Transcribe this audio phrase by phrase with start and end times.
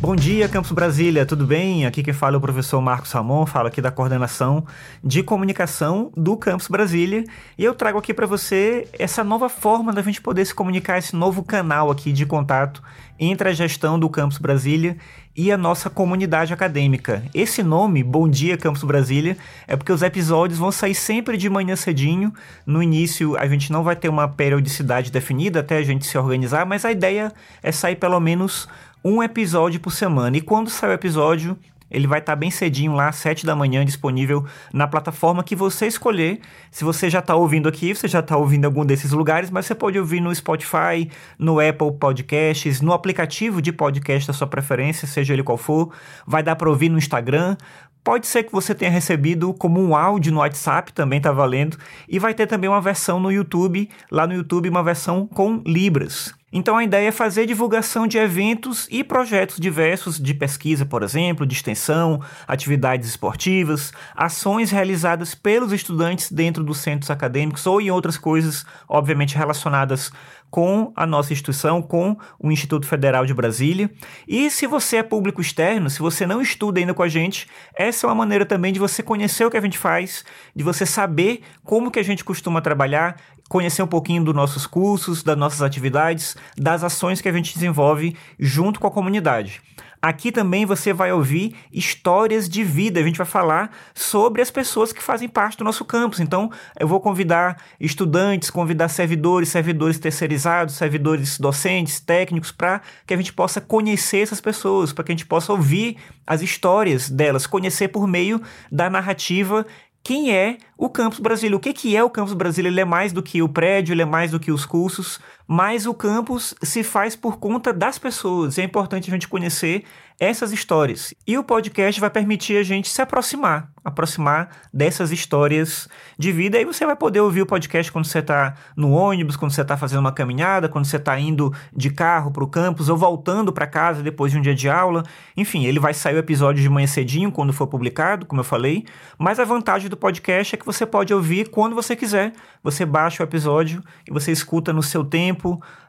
[0.00, 1.84] Bom dia, Campus Brasília, tudo bem?
[1.84, 4.64] Aqui quem fala é o professor Marcos Ramon, falo aqui da coordenação
[5.02, 7.24] de comunicação do Campus Brasília
[7.58, 11.16] e eu trago aqui para você essa nova forma da gente poder se comunicar, esse
[11.16, 12.80] novo canal aqui de contato
[13.18, 14.96] entre a gestão do Campus Brasília
[15.38, 17.22] e a nossa comunidade acadêmica.
[17.32, 19.36] Esse nome, Bom Dia Campus Brasília,
[19.68, 22.34] é porque os episódios vão sair sempre de manhã cedinho.
[22.66, 26.66] No início, a gente não vai ter uma periodicidade definida até a gente se organizar,
[26.66, 28.68] mas a ideia é sair pelo menos
[29.04, 30.36] um episódio por semana.
[30.36, 31.56] E quando sai o episódio,
[31.90, 35.56] ele vai estar tá bem cedinho lá, às 7 da manhã, disponível na plataforma que
[35.56, 36.40] você escolher.
[36.70, 39.66] Se você já está ouvindo aqui, você já está ouvindo em algum desses lugares, mas
[39.66, 45.06] você pode ouvir no Spotify, no Apple Podcasts, no aplicativo de podcast da sua preferência,
[45.06, 45.92] seja ele qual for.
[46.26, 47.56] Vai dar para ouvir no Instagram,
[48.02, 51.76] Pode ser que você tenha recebido como um áudio no WhatsApp, também está valendo.
[52.08, 56.34] E vai ter também uma versão no YouTube, lá no YouTube, uma versão com Libras.
[56.50, 61.44] Então a ideia é fazer divulgação de eventos e projetos diversos de pesquisa, por exemplo,
[61.44, 68.16] de extensão, atividades esportivas, ações realizadas pelos estudantes dentro dos centros acadêmicos ou em outras
[68.16, 70.10] coisas, obviamente relacionadas
[70.50, 73.90] com a nossa instituição, com o Instituto Federal de Brasília.
[74.26, 77.46] E se você é público externo, se você não estuda ainda com a gente,
[77.88, 80.86] essa é uma maneira também de você conhecer o que a gente faz, de você
[80.86, 83.16] saber como que a gente costuma trabalhar
[83.48, 88.14] conhecer um pouquinho dos nossos cursos, das nossas atividades, das ações que a gente desenvolve
[88.38, 89.62] junto com a comunidade.
[90.00, 93.00] Aqui também você vai ouvir histórias de vida.
[93.00, 96.20] A gente vai falar sobre as pessoas que fazem parte do nosso campus.
[96.20, 103.16] Então, eu vou convidar estudantes, convidar servidores, servidores terceirizados, servidores docentes, técnicos, para que a
[103.16, 107.88] gente possa conhecer essas pessoas, para que a gente possa ouvir as histórias delas, conhecer
[107.88, 109.66] por meio da narrativa
[110.08, 111.56] quem é o Campus Brasília.
[111.56, 112.68] O que, que é o Campus Brasília?
[112.70, 115.86] Ele é mais do que o prédio, ele é mais do que os cursos, mas
[115.86, 118.58] o campus se faz por conta das pessoas.
[118.58, 119.84] É importante a gente conhecer
[120.20, 121.14] essas histórias.
[121.26, 125.88] E o podcast vai permitir a gente se aproximar, aproximar dessas histórias
[126.18, 126.58] de vida.
[126.58, 129.76] E você vai poder ouvir o podcast quando você está no ônibus, quando você está
[129.76, 133.66] fazendo uma caminhada, quando você está indo de carro para o campus ou voltando para
[133.66, 135.04] casa depois de um dia de aula.
[135.36, 138.84] Enfim, ele vai sair o episódio de manhã cedinho quando for publicado, como eu falei.
[139.16, 142.32] Mas a vantagem do podcast é que você pode ouvir quando você quiser.
[142.64, 145.37] Você baixa o episódio e você escuta no seu tempo,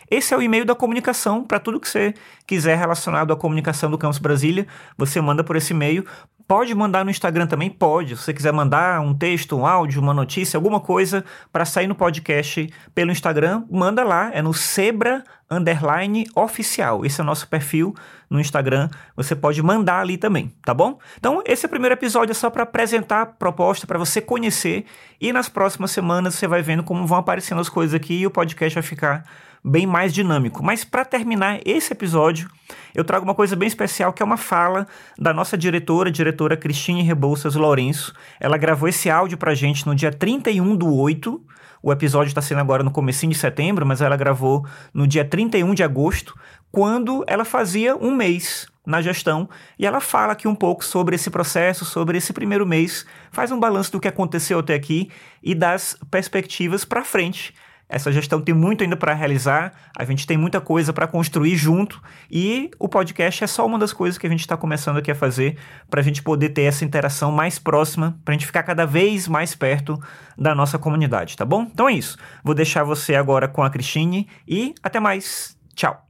[0.09, 2.15] Esse é o e-mail da comunicação para tudo que você
[2.47, 4.65] quiser relacionado à comunicação do Campus Brasília.
[4.97, 6.03] Você manda por esse e-mail.
[6.47, 7.69] Pode mandar no Instagram também?
[7.69, 8.15] Pode.
[8.15, 11.93] Se você quiser mandar um texto, um áudio, uma notícia, alguma coisa para sair no
[11.93, 14.31] podcast pelo Instagram, manda lá.
[14.33, 17.05] É no Sebra Underline Oficial.
[17.05, 17.95] Esse é o nosso perfil
[18.29, 18.89] no Instagram.
[19.15, 20.99] Você pode mandar ali também, tá bom?
[21.17, 24.85] Então, esse é primeiro episódio é só para apresentar a proposta, para você conhecer.
[25.19, 28.31] E nas próximas semanas você vai vendo como vão aparecendo as coisas aqui e o
[28.31, 29.23] podcast vai ficar
[29.63, 30.63] bem mais dinâmico.
[30.63, 32.49] Mas para terminar esse episódio,
[32.95, 34.87] eu trago uma coisa bem especial que é uma fala
[35.17, 38.13] da nossa diretora, diretora Cristine Rebouças Lourenço.
[38.39, 41.41] Ela gravou esse áudio para gente no dia 31 do 8.
[41.81, 45.36] O episódio está sendo agora no comecinho de setembro, mas ela gravou no dia 31
[45.75, 46.33] de agosto,
[46.71, 51.29] quando ela fazia um mês na gestão e ela fala aqui um pouco sobre esse
[51.29, 55.11] processo, sobre esse primeiro mês, faz um balanço do que aconteceu até aqui
[55.43, 57.53] e das perspectivas para frente
[57.89, 62.01] essa gestão tem muito ainda para realizar, a gente tem muita coisa para construir junto
[62.29, 65.15] e o podcast é só uma das coisas que a gente está começando aqui a
[65.15, 65.57] fazer
[65.89, 69.27] para a gente poder ter essa interação mais próxima, para a gente ficar cada vez
[69.27, 69.97] mais perto
[70.37, 71.63] da nossa comunidade, tá bom?
[71.63, 72.17] Então é isso.
[72.43, 75.57] Vou deixar você agora com a Cristine e até mais.
[75.73, 76.05] Tchau.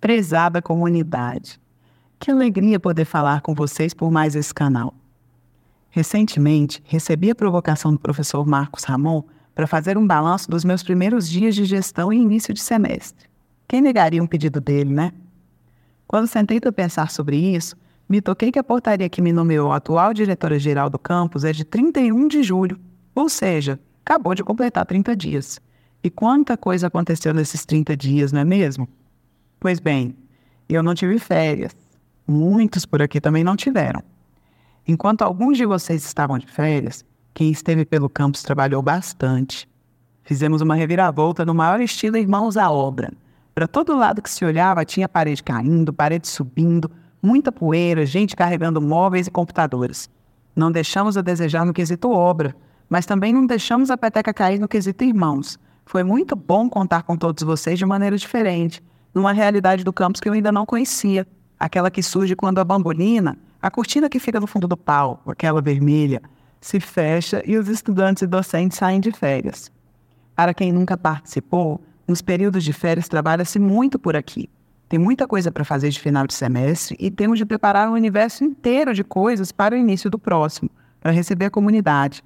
[0.00, 1.60] Prezada comunidade,
[2.18, 4.94] que alegria poder falar com vocês por mais esse canal.
[5.90, 9.24] Recentemente, recebi a provocação do professor Marcos Ramon
[9.54, 13.28] para fazer um balanço dos meus primeiros dias de gestão e início de semestre.
[13.68, 15.12] Quem negaria um pedido dele, né?
[16.06, 17.76] Quando sentei para pensar sobre isso,
[18.08, 21.64] me toquei que a portaria que me nomeou a atual diretora-geral do campus é de
[21.64, 22.80] 31 de julho,
[23.14, 25.60] ou seja, acabou de completar 30 dias.
[26.02, 28.88] E quanta coisa aconteceu nesses 30 dias, não é mesmo?
[29.60, 30.16] Pois bem,
[30.68, 31.76] eu não tive férias.
[32.26, 34.02] Muitos por aqui também não tiveram.
[34.88, 39.68] Enquanto alguns de vocês estavam de férias, quem esteve pelo campus trabalhou bastante.
[40.22, 43.12] Fizemos uma reviravolta no maior estilo Irmãos à Obra.
[43.54, 46.90] Para todo lado que se olhava, tinha parede caindo, parede subindo,
[47.22, 50.08] muita poeira, gente carregando móveis e computadores.
[50.54, 52.54] Não deixamos a desejar no quesito obra,
[52.88, 55.58] mas também não deixamos a peteca cair no quesito irmãos.
[55.86, 58.82] Foi muito bom contar com todos vocês de maneira diferente,
[59.14, 61.26] numa realidade do campus que eu ainda não conhecia,
[61.58, 65.60] aquela que surge quando a bambolina, a cortina que fica no fundo do palco, aquela
[65.60, 66.22] vermelha,
[66.60, 69.70] se fecha e os estudantes e docentes saem de férias.
[70.36, 74.48] Para quem nunca participou, nos períodos de férias trabalha-se muito por aqui.
[74.88, 78.42] Tem muita coisa para fazer de final de semestre e temos de preparar um universo
[78.42, 80.68] inteiro de coisas para o início do próximo,
[81.00, 82.24] para receber a comunidade.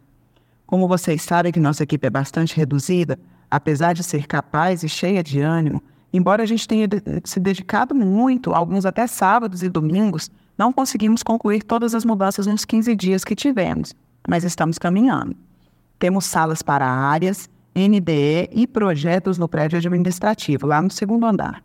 [0.66, 3.18] Como vocês sabem que nossa equipe é bastante reduzida,
[3.50, 5.82] apesar de ser capaz e cheia de ânimo,
[6.12, 6.88] embora a gente tenha
[7.22, 12.64] se dedicado muito, alguns até sábados e domingos, não conseguimos concluir todas as mudanças nos
[12.64, 13.94] 15 dias que tivemos,
[14.28, 15.36] mas estamos caminhando.
[15.98, 21.62] Temos salas para áreas, NDE e projetos no prédio administrativo, lá no segundo andar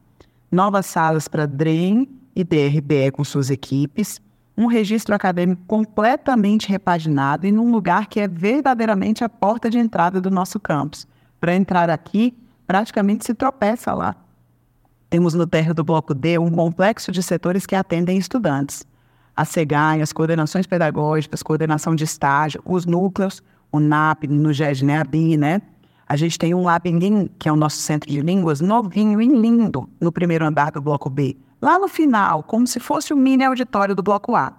[0.52, 4.22] novas salas para DREAM e DRBE com suas equipes,
[4.58, 10.20] um registro acadêmico completamente repaginado e num lugar que é verdadeiramente a porta de entrada
[10.20, 11.08] do nosso campus.
[11.40, 14.16] Para entrar aqui, praticamente se tropeça lá.
[15.10, 18.86] Temos no térreo do Bloco D um complexo de setores que atendem estudantes.
[19.40, 23.42] A SEGAI, as coordenações pedagógicas, coordenação de estágio, os núcleos,
[23.72, 25.62] o NAP, no GED, né, a BI, né,
[26.06, 29.90] a gente tem um Labin, que é o nosso centro de línguas, novinho e lindo,
[29.98, 31.38] no primeiro andar do bloco B.
[31.62, 34.52] Lá no final, como se fosse o mini auditório do bloco A.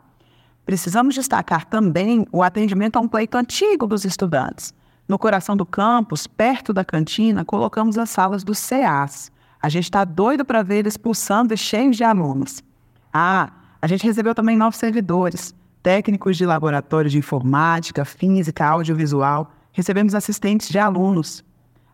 [0.64, 4.72] Precisamos destacar também o atendimento a um pleito antigo dos estudantes.
[5.06, 9.30] No coração do campus, perto da cantina, colocamos as salas dos CAs.
[9.60, 12.64] A gente está doido para ver eles pulsando e cheios de alunos.
[13.12, 20.14] Ah, a gente recebeu também novos servidores, técnicos de laboratório de informática, física, audiovisual, recebemos
[20.14, 21.42] assistentes de alunos.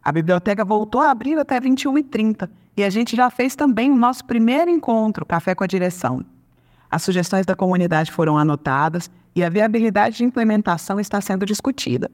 [0.02, 4.24] A biblioteca voltou a abrir até 21h30 e a gente já fez também o nosso
[4.24, 6.24] primeiro encontro, Café com a Direção.
[6.90, 12.10] As sugestões da comunidade foram anotadas e a viabilidade de implementação está sendo discutida.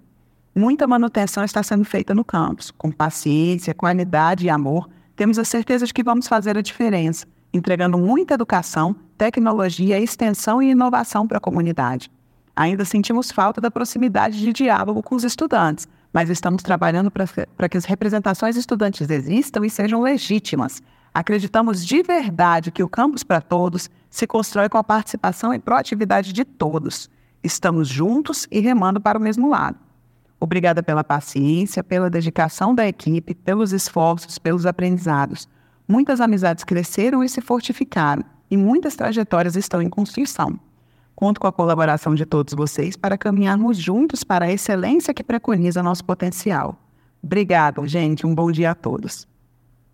[0.55, 2.71] Muita manutenção está sendo feita no campus.
[2.71, 7.99] Com paciência, qualidade e amor, temos a certeza de que vamos fazer a diferença, entregando
[7.99, 12.11] muita educação, tecnologia, extensão e inovação para a comunidade.
[12.55, 17.79] Ainda sentimos falta da proximidade de diálogo com os estudantes, mas estamos trabalhando para que
[17.79, 20.83] as representações estudantes existam e sejam legítimas.
[21.15, 26.33] Acreditamos de verdade que o campus para todos se constrói com a participação e proatividade
[26.33, 27.09] de todos.
[27.43, 29.79] Estamos juntos e remando para o mesmo lado.
[30.39, 35.49] Obrigada pela paciência, pela dedicação da equipe, pelos esforços, pelos aprendizados.
[35.93, 40.59] Muitas amizades cresceram e se fortificaram, e muitas trajetórias estão em construção.
[41.15, 45.83] Conto com a colaboração de todos vocês para caminharmos juntos para a excelência que preconiza
[45.83, 46.79] nosso potencial.
[47.23, 48.27] Obrigado, gente.
[48.27, 49.29] Um bom dia a todos.